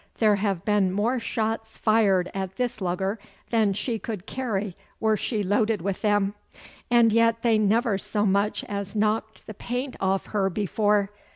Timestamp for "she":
3.73-3.99, 5.15-5.43